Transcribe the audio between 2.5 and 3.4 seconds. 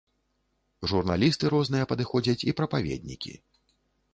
і прапаведнікі.